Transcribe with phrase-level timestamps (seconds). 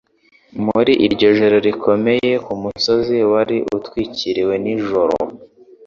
[0.65, 5.17] muri iryo joro rikomeye ku musozi wari utwikiriwe n'ijoro,